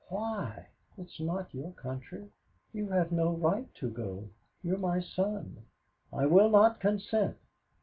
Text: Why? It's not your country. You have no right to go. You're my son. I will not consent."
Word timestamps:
Why? 0.09 0.65
It's 0.97 1.19
not 1.19 1.53
your 1.53 1.73
country. 1.73 2.31
You 2.73 2.89
have 2.89 3.11
no 3.11 3.33
right 3.35 3.71
to 3.75 3.87
go. 3.91 4.29
You're 4.63 4.79
my 4.79 4.99
son. 4.99 5.63
I 6.11 6.25
will 6.25 6.49
not 6.49 6.79
consent." 6.79 7.37